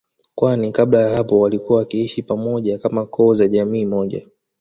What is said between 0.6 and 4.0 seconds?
kabla ya hapo walikuwa wakiishi pamoja kama koo za jamii